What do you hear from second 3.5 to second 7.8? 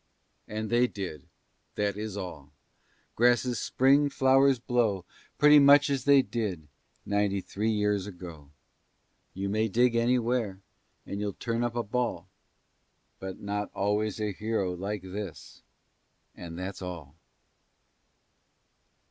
spring, flowers blow Pretty much as they did ninety three